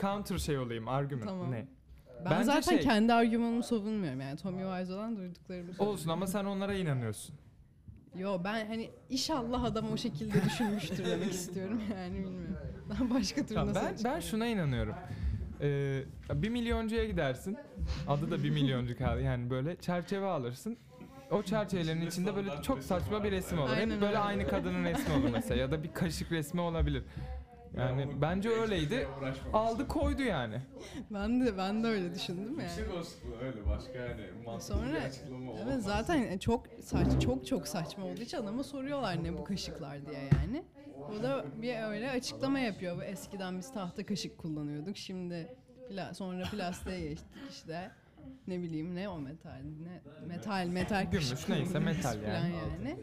counter 0.00 0.38
şey 0.38 0.58
olayım 0.58 0.88
argüman 0.88 1.26
Tamam. 1.26 1.50
ne? 1.50 1.66
Ben 2.24 2.30
Bence 2.30 2.44
zaten 2.44 2.60
şey- 2.76 2.80
kendi 2.80 3.12
argümanımı 3.12 3.62
savunmuyorum 3.62 4.20
yani 4.20 4.36
Tommy 4.36 4.62
Wiseau'dan 4.62 5.16
duyduklarımı. 5.16 5.72
Olsun 5.78 6.10
ama 6.10 6.26
sen 6.26 6.44
onlara 6.44 6.74
inanıyorsun. 6.74 7.34
Yo 8.18 8.40
ben 8.44 8.66
hani 8.66 8.90
inşallah 9.10 9.64
adam 9.64 9.92
o 9.92 9.96
şekilde 9.96 10.44
düşünmüştür 10.44 11.04
demek 11.04 11.32
istiyorum 11.32 11.80
yani 11.96 12.14
bilmiyorum. 12.14 12.56
Ben 13.00 13.10
başka 13.10 13.42
türlü 13.42 13.54
Tamam, 13.54 13.74
nasıl 13.74 14.04
ben 14.04 14.14
ben 14.14 14.20
şuna 14.20 14.46
inanıyorum. 14.46 14.94
Ee, 15.60 16.02
bir 16.34 16.48
milyoncuya 16.48 17.04
gidersin. 17.04 17.58
Adı 18.08 18.30
da 18.30 18.42
bir 18.42 18.50
milyoncu 18.50 18.98
kaldı. 18.98 19.20
Yani 19.22 19.50
böyle 19.50 19.76
çerçeve 19.76 20.26
alırsın. 20.26 20.76
O 21.30 21.42
çerçevelerin 21.42 22.06
içinde 22.06 22.36
böyle 22.36 22.50
çok 22.62 22.82
saçma 22.82 23.24
bir 23.24 23.30
resim 23.30 23.58
olur. 23.58 23.70
Aynen 23.70 23.94
Hep 23.94 24.00
böyle 24.00 24.06
öyle. 24.06 24.18
aynı 24.18 24.48
kadının 24.48 24.84
resmi 24.84 25.14
olur 25.14 25.28
mesela 25.32 25.60
ya 25.60 25.70
da 25.70 25.82
bir 25.82 25.92
kaşık 25.92 26.32
resmi 26.32 26.60
olabilir. 26.60 27.02
Yani 27.76 28.08
bence 28.20 28.48
öyleydi. 28.48 29.08
Aldı 29.52 29.88
koydu 29.88 30.22
yani. 30.22 30.60
Ben 31.10 31.46
de 31.46 31.58
ben 31.58 31.82
de 31.84 31.86
öyle 31.86 32.14
düşündüm 32.14 32.50
yani. 32.60 32.62
Yüksek 32.62 32.94
olsun 32.94 33.18
öyle 33.42 33.66
başka 33.66 33.98
yani 33.98 34.20
mantıklı 34.46 34.74
Sonra 34.74 34.88
bir 34.92 34.96
açıklama 35.06 35.52
olamaz. 35.52 35.68
evet 35.68 35.82
zaten 35.84 36.38
çok 36.38 36.66
saç 36.82 37.22
çok 37.24 37.46
çok 37.46 37.68
saçma 37.68 38.04
olduğu 38.06 38.20
için 38.22 38.36
adama 38.38 38.62
soruyorlar 38.64 39.24
ne 39.24 39.38
bu 39.38 39.44
kaşıklar 39.44 40.06
diye 40.06 40.18
yani. 40.42 40.64
O 41.18 41.22
da 41.22 41.44
bir 41.62 41.82
öyle 41.82 42.10
açıklama 42.10 42.58
yapıyor. 42.58 42.96
Bu 42.96 43.02
eskiden 43.02 43.58
biz 43.58 43.72
tahta 43.72 44.06
kaşık 44.06 44.38
kullanıyorduk. 44.38 44.96
Şimdi 44.96 45.48
pla- 45.90 46.14
sonra 46.14 46.42
plastiğe 46.44 47.00
geçtik 47.00 47.28
işte. 47.50 47.90
Ne 48.46 48.62
bileyim 48.62 48.94
ne 48.94 49.08
o 49.08 49.18
metal 49.20 49.60
ne 49.82 50.00
metal 50.26 50.66
metal 50.66 51.04
Gümüş, 51.10 51.30
kaşık 51.30 51.48
neyse 51.48 51.68
kullanıyoruz 51.72 51.96
metal 52.04 52.22
yani. 52.22 52.54
yani. 52.56 52.96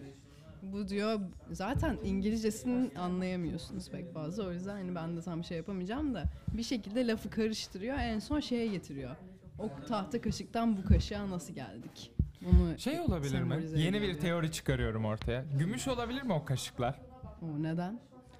Bu 0.72 0.88
diyor 0.88 1.20
zaten 1.52 1.98
İngilizcesini 2.04 2.98
anlayamıyorsunuz 2.98 3.90
pek 3.92 4.14
fazla. 4.14 4.48
O 4.48 4.52
yüzden 4.52 4.76
hani 4.76 4.96
ben 4.96 5.18
de 5.18 5.22
tam 5.22 5.44
şey 5.44 5.58
yapamayacağım 5.58 6.14
da 6.14 6.24
bir 6.54 6.64
şekilde 6.64 7.08
lafı 7.08 7.30
karıştırıyor. 7.30 7.98
En 8.00 8.20
son 8.20 8.40
şeye 8.40 8.68
getiriyor. 8.68 9.16
O 9.60 9.70
tahta 9.88 10.22
kaşıktan 10.22 10.78
bu 10.78 10.86
kaşığa 10.86 11.30
nasıl 11.30 11.54
geldik? 11.54 12.12
Bunu 12.42 12.80
Şey 12.80 13.00
olabilir 13.00 13.42
mi? 13.42 13.56
Yeni 13.76 13.98
ediyor. 13.98 14.14
bir 14.14 14.20
teori 14.20 14.52
çıkarıyorum 14.52 15.06
ortaya. 15.06 15.46
Gümüş 15.60 15.88
olabilir 15.88 16.24
mi 16.24 16.34
o 16.34 16.46
kaşıklar? 16.46 17.00
o 17.42 17.64
neden? 17.64 18.00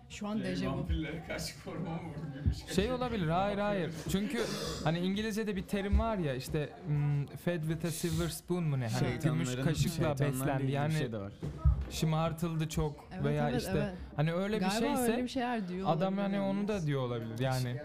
Şu 0.10 0.28
an 0.28 0.38
Şey, 0.38 0.46
dejavu. 0.46 0.88
Şey 2.76 2.92
olabilir, 2.92 3.28
hayır 3.28 3.58
hayır. 3.58 3.94
Çünkü 4.12 4.42
hani 4.84 5.00
İngilizce'de 5.00 5.56
bir 5.56 5.62
terim 5.62 6.00
var 6.00 6.18
ya 6.18 6.36
işte 6.36 6.70
hmm, 6.86 7.26
fed 7.26 7.62
with 7.62 7.86
a 7.86 7.92
silver 7.92 8.28
spoon 8.28 8.64
mu 8.64 8.80
ne? 8.80 8.88
Hani 8.88 9.20
gümüş 9.24 9.56
kaşıkla 9.56 10.20
beslendi. 10.20 10.72
Yani 10.72 10.90
bir 10.90 10.98
şey 10.98 11.12
de 11.12 11.18
var. 11.18 11.34
Şımartıldı 11.90 12.70
çok 12.70 13.06
Evet, 13.14 13.24
veya 13.26 13.50
evet, 13.50 13.62
işte 13.62 13.72
evet. 13.76 13.94
hani 14.16 14.34
öyle 14.34 14.56
bir 14.56 14.60
Galiba 14.62 14.80
şeyse 14.80 15.12
öyle 15.12 15.24
bir 15.24 15.28
şeyler 15.28 15.68
diyor 15.68 15.88
adam 15.90 16.14
olabilir 16.14 16.22
hani 16.38 16.40
onu 16.42 16.68
da 16.68 16.82
diyor 16.86 17.02
olabilir. 17.02 17.40
Yani 17.40 17.82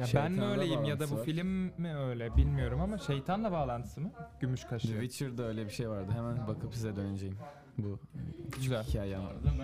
ya 0.00 0.06
ben 0.14 0.32
mi 0.32 0.44
öyleyim 0.44 0.84
ya 0.84 1.00
da 1.00 1.10
bu 1.10 1.16
bağlantısı 1.16 1.16
var. 1.16 1.24
film 1.24 1.72
mi 1.78 1.96
öyle 1.96 2.36
bilmiyorum 2.36 2.80
ama 2.80 2.98
şeytanla 2.98 3.52
bağlantısı 3.52 4.00
mı? 4.00 4.10
Gümüş 4.40 4.60
The 4.62 4.68
kaşığı. 4.68 5.00
Witcher'da 5.00 5.42
öyle 5.42 5.64
bir 5.64 5.70
şey 5.70 5.88
vardı. 5.88 6.12
Hemen 6.16 6.46
bakıp 6.48 6.74
size 6.74 6.96
döneceğim. 6.96 7.38
Bu 7.78 7.98
Güzel. 8.56 8.82
hikayem. 8.84 9.20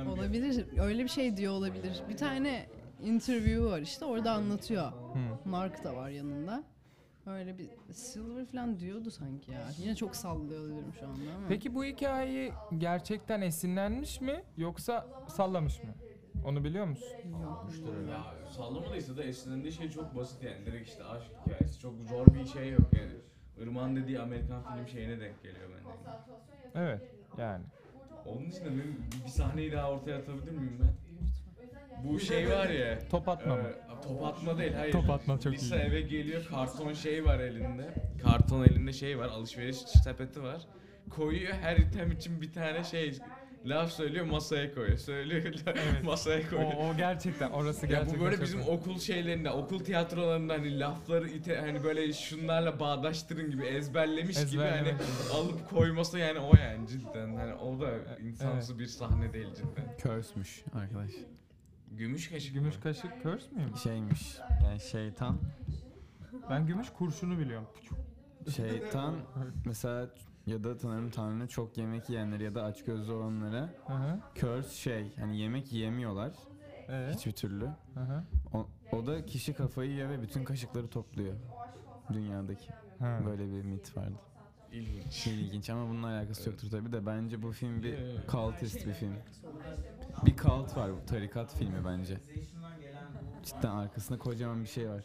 Olabilir. 0.08 0.66
Öyle 0.78 1.04
bir 1.04 1.08
şey 1.08 1.36
diyor 1.36 1.52
olabilir. 1.52 2.02
Bir 2.08 2.16
tane 2.16 2.66
interview 3.02 3.64
var 3.64 3.80
işte 3.80 4.04
orada 4.04 4.32
anlatıyor. 4.32 4.86
Hı. 4.86 5.48
Mark 5.50 5.84
da 5.84 5.96
var 5.96 6.08
yanında. 6.08 6.64
Öyle 7.26 7.58
bir 7.58 7.68
silver 7.92 8.46
falan 8.46 8.80
diyordu 8.80 9.10
sanki 9.10 9.50
ya. 9.52 9.68
Yine 9.78 9.96
çok 9.96 10.16
sallıyor 10.16 10.60
olabilirim 10.60 10.92
şu 11.00 11.06
anda 11.08 11.20
ama. 11.36 11.48
Peki 11.48 11.74
bu 11.74 11.84
hikayeyi 11.84 12.52
gerçekten 12.78 13.40
esinlenmiş 13.40 14.20
mi 14.20 14.44
yoksa 14.56 15.06
sallamış 15.28 15.82
mı? 15.82 15.94
Onu 16.44 16.64
biliyor 16.64 16.86
musun? 16.86 17.16
Yok. 17.42 17.64
Ya 18.10 18.24
sallamadıysa 18.50 19.16
da 19.16 19.22
esinlendiği 19.24 19.72
şey 19.72 19.90
çok 19.90 20.16
basit 20.16 20.42
yani. 20.42 20.66
Direkt 20.66 20.88
işte 20.88 21.04
aşk 21.04 21.26
hikayesi. 21.46 21.80
Çok 21.80 21.94
zor 22.08 22.26
bir 22.34 22.46
şey 22.46 22.70
yok 22.70 22.92
yani. 22.92 23.12
Irmak'ın 23.58 23.96
dediği 23.96 24.20
Amerikan 24.20 24.62
film 24.62 24.88
şeyine 24.88 25.20
denk 25.20 25.42
geliyor 25.42 25.68
bence. 25.76 25.90
Evet 26.74 27.02
yani. 27.38 27.64
Onun 28.26 28.50
dışında 28.50 28.68
benim 28.70 29.04
bir 29.24 29.30
sahneyi 29.30 29.72
daha 29.72 29.90
ortaya 29.90 30.18
atabilir 30.18 30.50
miyim 30.52 30.78
ben? 30.82 30.94
Bu 32.04 32.20
şey 32.20 32.50
var 32.50 32.68
ya. 32.68 32.98
Top 33.10 33.28
atma 33.28 33.56
mı? 33.56 33.68
Top 34.08 34.24
atma 34.24 34.58
değil 34.58 34.72
hayır. 34.72 34.92
Top 34.92 35.10
atma 35.10 35.40
çok 35.40 35.52
Lisa 35.52 35.76
iyi. 35.76 35.80
eve 35.82 36.00
geliyor 36.00 36.46
karton 36.50 36.92
şey 36.92 37.24
var 37.24 37.40
elinde. 37.40 37.94
Karton 38.22 38.64
elinde 38.64 38.92
şey 38.92 39.18
var 39.18 39.28
alışveriş 39.28 39.76
sepeti 39.76 40.42
var. 40.42 40.62
Koyuyor 41.10 41.52
her 41.52 41.76
item 41.76 42.12
için 42.12 42.40
bir 42.42 42.52
tane 42.52 42.84
şey 42.84 43.18
laf 43.66 43.92
söylüyor 43.92 44.26
masaya 44.26 44.74
koyuyor. 44.74 44.98
Söylüyor 44.98 45.54
masaya 46.04 46.40
O, 46.46 46.50
koyuyor. 46.50 46.72
o 46.72 46.96
gerçekten 46.96 47.50
orası 47.50 47.86
Ya 47.86 47.90
gerçekten 47.90 48.20
bu 48.20 48.24
böyle 48.24 48.42
bizim 48.42 48.60
okul 48.60 48.98
şeylerinde, 48.98 49.50
okul 49.50 49.80
tiyatrolarında 49.84 50.52
hani 50.52 50.80
lafları 50.80 51.28
ite, 51.28 51.56
hani 51.56 51.84
böyle 51.84 52.12
şunlarla 52.12 52.80
bağdaştırın 52.80 53.50
gibi 53.50 53.62
ezberlemiş 53.64 54.46
gibi 54.50 54.62
hani 54.62 54.94
alıp 55.34 55.70
koyması 55.70 56.18
yani 56.18 56.38
o 56.38 56.52
yani 56.56 56.88
cidden 56.88 57.34
hani 57.36 57.54
o 57.54 57.80
da 57.80 57.90
insansı 58.22 58.78
bir 58.78 58.86
sahne 58.86 59.32
değil 59.32 59.48
cidden. 59.54 59.96
Curse'müş 60.02 60.64
arkadaş. 60.74 61.10
Gümüş 61.96 62.28
kaşık 62.30 62.54
Gümüş 62.54 62.74
mı? 62.76 62.80
kaşık 62.82 63.22
körs 63.22 63.52
müyüm? 63.52 63.76
Şeymiş. 63.76 64.38
Yani 64.64 64.80
şeytan. 64.80 65.38
Ben 66.50 66.66
gümüş 66.66 66.90
kurşunu 66.90 67.38
biliyorum. 67.38 67.66
Şeytan 68.56 69.14
mesela 69.66 70.10
ya 70.46 70.64
da 70.64 70.76
tanrım 70.78 71.10
tanrı 71.10 71.48
çok 71.48 71.78
yemek 71.78 72.08
yiyenleri 72.10 72.42
ya 72.44 72.54
da 72.54 72.62
açgözlü 72.64 73.12
olanlara 73.12 73.70
Hı 73.86 73.92
hı. 73.92 74.20
curse 74.34 74.74
şey 74.74 75.16
hani 75.16 75.38
yemek 75.40 75.72
yiyemiyorlar 75.72 76.32
Evet. 76.88 77.16
hiçbir 77.16 77.32
türlü. 77.32 77.64
Hı 77.94 78.00
hı. 78.00 78.24
O, 78.52 78.66
o 78.92 79.06
da 79.06 79.26
kişi 79.26 79.54
kafayı 79.54 79.90
yiyor 79.90 80.10
ve 80.10 80.22
bütün 80.22 80.44
kaşıkları 80.44 80.88
topluyor 80.88 81.34
dünyadaki. 82.12 82.68
Ha. 82.98 83.20
Böyle 83.26 83.46
bir 83.52 83.62
mit 83.62 83.96
vardı. 83.96 84.14
İlginç. 84.72 85.26
İlginç 85.26 85.70
ama 85.70 85.88
bununla 85.88 86.06
alakası 86.06 86.50
yoktur 86.50 86.70
tabi 86.70 86.92
de 86.92 87.06
bence 87.06 87.42
bu 87.42 87.52
film 87.52 87.82
bir 87.82 87.94
Evet. 87.94 88.30
cultist 88.30 88.86
bir 88.86 88.92
film. 88.92 89.14
Bir 90.26 90.36
cult 90.36 90.76
var 90.76 90.90
bu 90.92 91.06
tarikat 91.06 91.54
filmi 91.54 91.84
bence. 91.86 92.18
Cidden 93.44 93.70
arkasında 93.76 94.18
kocaman 94.18 94.62
bir 94.62 94.68
şey 94.68 94.88
var. 94.88 95.04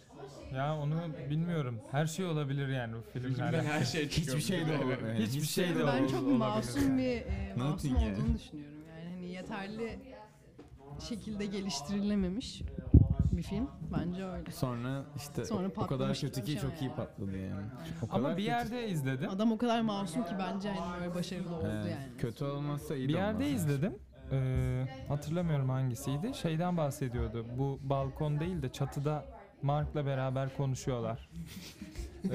Ya 0.56 0.78
onu 0.78 0.96
bilmiyorum. 1.30 1.80
Her 1.92 2.06
şey 2.06 2.26
olabilir 2.26 2.68
yani 2.68 2.94
bu 2.96 3.02
filmlerde. 3.20 3.62
her 3.62 3.84
şey 3.86 4.10
çıkıyor. 4.10 4.38
Hiçbir 4.38 4.56
şey 4.58 4.68
de 4.68 4.78
olabilir. 4.78 5.28
Hiçbir 5.28 5.42
şey 5.48 5.70
de 5.76 5.80
ben 5.80 5.84
olabilir. 5.84 6.10
çok 6.10 6.32
masum 6.38 6.98
bir 6.98 7.04
e, 7.04 7.54
masum 7.58 7.72
Nothing 7.72 8.02
ya. 8.04 8.14
olduğunu 8.14 8.36
düşünüyorum. 8.38 8.76
Yani 8.90 9.10
hani 9.16 9.28
yeterli 9.30 10.00
şekilde 11.10 11.46
geliştirilememiş 11.46 12.62
bir 13.32 13.44
film. 13.44 13.70
Bence 13.98 14.26
öyle. 14.26 14.52
Sonra 14.52 15.04
işte 15.18 15.46
Sonra 15.46 15.68
o 15.68 15.74
kadar 15.74 15.88
patlamış 15.90 16.22
kötü 16.22 16.34
ki 16.42 16.46
gitmiş 16.46 16.62
çok 16.62 16.82
iyi 16.82 16.86
yani. 16.86 16.96
patladı 16.96 17.38
yani. 17.38 17.66
O 18.02 18.08
kadar 18.08 18.20
Ama 18.20 18.30
bir 18.30 18.36
kötü- 18.36 18.44
yerde 18.52 18.90
izledim. 18.90 19.30
Adam 19.30 19.52
o 19.52 19.58
kadar 19.58 19.82
masum 19.82 20.24
ki 20.24 20.32
bence 20.40 20.70
hani 20.72 21.02
böyle 21.02 21.16
başarılı 21.16 21.56
oldu 21.56 21.68
Evet, 21.74 21.92
yani. 21.92 22.18
Kötü 22.18 22.46
olmazsa 22.46 22.96
iyi 22.96 23.08
Bir 23.08 23.14
de 23.14 23.18
yerde 23.18 23.46
olmaz. 23.46 23.62
izledim. 23.62 23.96
Ee, 24.31 24.86
hatırlamıyorum 25.07 25.69
hangisiydi. 25.69 26.33
Şeyden 26.33 26.77
bahsediyordu. 26.77 27.45
Bu 27.57 27.79
balkon 27.83 28.39
değil 28.39 28.62
de 28.62 28.69
çatıda 28.69 29.25
Mark'la 29.62 30.05
beraber 30.05 30.57
konuşuyorlar. 30.57 31.29
Ee, 32.25 32.29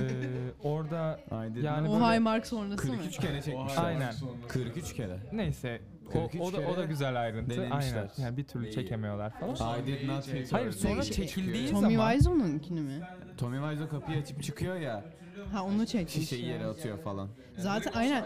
orada 0.63 1.21
Yani 1.63 1.89
o 1.89 1.93
böyle- 1.95 2.05
Highmark 2.05 2.47
sonrası 2.47 2.87
mı? 2.89 2.97
43 2.97 3.19
kere 3.19 3.43
çekmişler. 3.43 3.85
Aynen. 3.85 4.15
43 4.49 4.95
kere. 4.95 5.17
neyse 5.33 5.81
o, 6.09 6.11
43 6.13 6.41
o 6.41 6.53
da 6.53 6.57
o 6.59 6.71
da 6.71 6.75
kere 6.75 6.87
güzel 6.87 7.21
ayrıntı. 7.21 7.51
denemişler. 7.51 7.97
Aynen. 7.99 8.11
Yani 8.19 8.37
bir 8.37 8.45
türlü 8.45 8.71
çekemiyorlar 8.73 9.33
falan. 9.41 9.81
I 9.81 9.87
did 9.87 10.09
not 10.09 10.53
Hayır 10.53 10.73
sonra 10.73 11.03
çekildiği 11.03 11.71
Tommy 11.71 11.95
zaman 11.95 12.11
Wiseau'nunkini 12.13 12.81
mi? 12.81 13.01
Tommy 13.39 13.57
Wiseau 13.59 13.89
kapıyı 13.91 14.19
açıp 14.19 14.43
çıkıyor 14.43 14.77
ya. 14.77 15.05
Ha 15.53 15.65
onu 15.65 15.87
çekmiş. 15.87 16.15
Şişeyi 16.15 16.45
yere 16.47 16.63
yani. 16.63 16.67
atıyor 16.67 16.99
falan. 16.99 17.29
Zaten 17.59 17.93
aynen. 17.93 18.25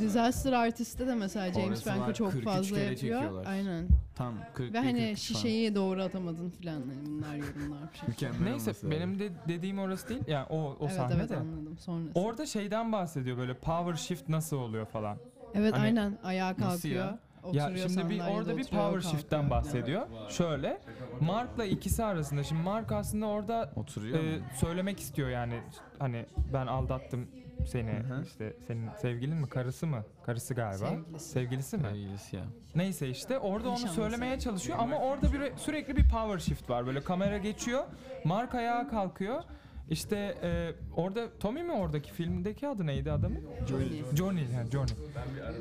Disaster 0.00 0.52
Artist'te 0.52 1.06
de 1.06 1.14
mesela 1.14 1.52
James 1.52 1.68
Orası 1.68 1.84
Franco 1.84 2.00
var, 2.06 2.14
çok 2.14 2.32
43 2.32 2.44
fazla 2.44 2.76
kere 2.76 2.80
yapıyor. 2.90 2.96
çekiyorlar. 3.20 3.46
Aynen. 3.46 3.88
Tam 4.14 4.34
40 4.54 4.72
Ve 4.74 4.78
hani 4.78 5.16
şişeyi 5.16 5.74
doğru 5.74 6.02
atamadın 6.02 6.50
filan 6.50 6.74
hani 6.80 7.06
bunlar 7.06 7.34
yorumlar 7.34 7.92
bir 7.92 7.98
şey. 7.98 8.08
Mükemmel 8.08 8.38
neyse 8.40 8.52
olması 8.52 8.68
lazım. 8.86 8.90
benim 8.90 9.18
de 9.18 9.30
dediğim 9.48 9.78
orası 9.78 10.08
değil. 10.08 10.20
Yani 10.26 10.46
o 10.50 10.56
o 10.60 10.76
evet 10.82 10.92
sahne 10.92 11.14
evet 11.14 11.30
de. 11.30 11.36
anladım 11.36 11.78
sonrası. 11.78 12.10
Orada 12.14 12.46
şeyden 12.46 12.92
bahsediyor 12.92 13.36
böyle 13.38 13.54
power 13.54 13.94
shift 13.96 14.28
nasıl 14.28 14.56
oluyor 14.56 14.86
falan. 14.86 15.18
evet 15.54 15.72
hani- 15.74 15.82
aynen 15.82 16.18
ayağa 16.24 16.48
Nasıl 16.50 16.62
kalkıyor. 16.62 17.04
ya? 17.04 17.18
Ya 17.52 17.70
şimdi 17.88 18.10
bir 18.10 18.20
orada 18.20 18.56
bir 18.56 18.64
power 18.66 19.00
shift'ten 19.10 19.50
bahsediyor. 19.50 20.06
Şöyle 20.28 20.80
Mark'la 21.20 21.64
ikisi 21.64 22.04
arasında 22.04 22.42
şimdi 22.42 22.62
Mark 22.62 22.92
aslında 22.92 23.26
orada 23.26 23.70
Oturuyor 23.76 24.18
e, 24.18 24.38
mu? 24.38 24.44
söylemek 24.56 25.00
istiyor 25.00 25.28
yani 25.30 25.60
hani 25.98 26.26
ben 26.52 26.66
aldattım 26.66 27.28
seni 27.66 27.92
Hı 27.92 28.14
hı. 28.14 28.22
işte 28.22 28.56
senin 28.66 28.90
sevgilin 29.02 29.36
mi 29.36 29.48
karısı 29.48 29.86
mı 29.86 30.04
karısı 30.26 30.54
galiba 30.54 30.86
Sevgilisi. 30.86 31.28
sevgilisi 31.28 31.76
mi 31.76 31.82
Sevgilisi 31.82 32.36
ya. 32.36 32.42
neyse 32.74 33.08
işte 33.08 33.38
orada 33.38 33.68
onu 33.68 33.74
Nişanlısı. 33.74 34.00
söylemeye 34.00 34.38
çalışıyor 34.40 34.78
ama 34.80 34.96
orada 34.98 35.32
bir 35.32 35.56
sürekli 35.56 35.96
bir 35.96 36.08
power 36.08 36.38
shift 36.38 36.70
var 36.70 36.86
böyle 36.86 37.00
kamera 37.00 37.38
geçiyor 37.38 37.84
Mark 38.24 38.54
ayağa 38.54 38.88
kalkıyor 38.88 39.42
işte 39.90 40.38
e, 40.42 40.72
orada 40.96 41.38
Tommy 41.40 41.62
mi 41.62 41.72
oradaki 41.72 42.12
filmdeki 42.12 42.68
adı 42.68 42.86
neydi 42.86 43.12
adamın 43.12 43.40
Johnny. 43.68 44.02
Johnny 44.16 44.40
yani 44.54 44.70
Johnny. 44.70 44.90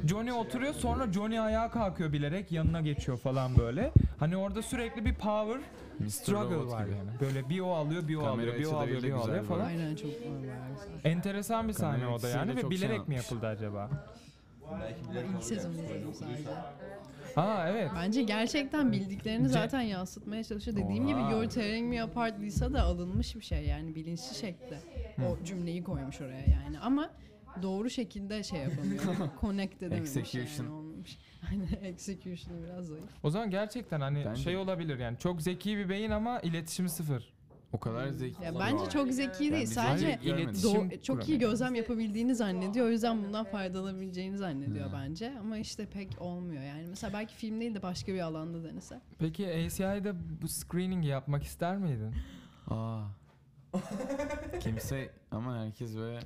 Johnny 0.07 0.33
oturuyor 0.33 0.73
sonra 0.73 1.13
Johnny 1.13 1.39
ayağa 1.39 1.71
kalkıyor 1.71 2.13
bilerek 2.13 2.51
yanına 2.51 2.81
geçiyor 2.81 3.17
falan 3.17 3.57
böyle. 3.57 3.91
Hani 4.19 4.37
orada 4.37 4.61
sürekli 4.61 5.05
bir 5.05 5.13
power 5.15 5.61
Mr. 5.99 6.09
struggle 6.09 6.55
Robot 6.55 6.71
var 6.71 6.85
gibi. 6.85 6.95
yani. 6.97 7.09
Böyle 7.21 7.49
bir 7.49 7.59
o 7.59 7.71
alıyor 7.73 8.07
bir 8.07 8.15
o 8.15 8.19
Kamera 8.19 8.33
alıyor 8.33 8.59
bir 8.59 8.65
o 8.65 8.77
alıyor 8.77 9.03
bir 9.03 9.11
o 9.11 9.17
güzel 9.17 9.29
alıyor 9.31 9.43
bu 9.43 9.47
falan. 9.47 9.65
Aynen 9.65 9.95
çok 9.95 10.11
güzel. 10.11 10.31
Enteresan 11.03 11.67
bir 11.67 11.73
sahne 11.73 11.97
Kamera 11.97 12.09
o 12.09 12.11
da 12.11 12.15
açısıyla 12.15 12.39
yani 12.39 12.55
ve 12.55 12.61
çok 12.61 12.71
şey 12.73 12.81
bilerek 12.81 13.07
mi 13.07 13.15
yapmış. 13.15 13.31
yapıldı 13.31 13.47
acaba? 13.47 13.89
İlk 15.35 15.43
sezonu 15.43 15.73
izledim 15.73 16.13
sadece. 16.13 16.49
Ha 17.39 17.65
evet. 17.69 17.91
Bence 17.95 18.23
gerçekten 18.23 18.91
bildiklerini 18.91 19.49
zaten 19.49 19.81
yansıtmaya 19.81 20.43
çalışıyor. 20.43 20.77
Dediğim 20.77 21.07
gibi 21.07 21.19
Oha. 21.19 21.31
You're 21.31 21.49
Tearing 21.49 21.89
Me 21.89 22.03
Apart 22.03 22.39
Lisa 22.39 22.73
da 22.73 22.81
alınmış 22.83 23.35
bir 23.35 23.41
şey 23.41 23.65
yani 23.65 23.95
bilinçli 23.95 24.35
şekilde. 24.35 24.79
O 25.27 25.43
cümleyi 25.45 25.83
koymuş 25.83 26.21
oraya 26.21 26.45
yani 26.51 26.79
ama 26.79 27.09
doğru 27.61 27.89
şekilde 27.89 28.43
şey 28.43 28.59
yapamıyor. 28.59 29.03
Connect 29.41 29.83
edemiyormuş 29.83 30.17
Execution. 30.17 30.65
yani 30.65 30.75
olmamış. 30.75 31.17
Hani 31.41 31.67
execution'ı 31.87 32.63
biraz 32.63 32.85
zayıf. 32.85 33.09
O 33.23 33.29
zaman 33.29 33.49
gerçekten 33.49 34.01
hani 34.01 34.25
Bence- 34.25 34.41
şey 34.43 34.57
olabilir 34.57 34.99
yani 34.99 35.17
çok 35.17 35.41
zeki 35.41 35.77
bir 35.77 35.89
beyin 35.89 36.11
ama 36.11 36.39
iletişimi 36.39 36.89
sıfır. 36.89 37.33
O 37.73 37.79
kadar 37.79 38.07
zeki. 38.07 38.43
Ya 38.43 38.59
bence 38.59 38.89
çok 38.89 39.11
zeki 39.13 39.53
değil. 39.53 39.65
Sadece 39.67 40.13
do- 40.13 41.01
çok 41.01 41.29
iyi 41.29 41.39
gözlem 41.39 41.75
yapabildiğini 41.75 42.35
zannediyor. 42.35 42.85
O 42.85 42.89
yüzden 42.89 43.23
bundan 43.23 43.45
faydalanabileceğini 43.45 44.37
zannediyor 44.37 44.89
Ha. 44.89 44.99
bence. 45.03 45.33
Ama 45.39 45.57
işte 45.57 45.85
pek 45.85 46.21
olmuyor 46.21 46.63
yani. 46.63 46.87
Mesela 46.89 47.13
belki 47.13 47.35
film 47.35 47.61
değil 47.61 47.75
de 47.75 47.81
başka 47.81 48.13
bir 48.13 48.19
alanda 48.19 48.63
denese. 48.63 49.01
Peki 49.19 49.47
ACI'de 49.47 50.13
bu 50.41 50.47
screening'i 50.47 51.07
yapmak 51.07 51.43
ister 51.43 51.77
miydin? 51.77 52.15
Aa. 52.69 53.03
Kimse 54.59 55.09
ama 55.31 55.57
herkes 55.57 55.95
böyle 55.97 56.19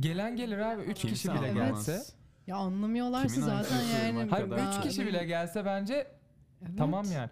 Gelen 0.00 0.36
gelir 0.36 0.58
abi 0.58 0.82
3 0.82 0.94
kişi 0.98 1.06
kimse 1.08 1.34
bile 1.34 1.50
anlamaz. 1.50 1.86
gelse. 1.86 2.02
Ya 2.46 2.56
anlamıyorlarsa 2.56 3.28
Kimin 3.28 3.46
zaten 3.46 3.76
yani. 4.04 4.18
olmak 4.18 4.32
Hayır 4.32 4.50
kadar- 4.50 4.78
3 4.78 4.82
kişi 4.88 5.06
bile 5.06 5.24
gelse 5.24 5.64
bence 5.64 5.94
Evet. 6.62 6.78
tamam 6.78 7.04
yani. 7.14 7.30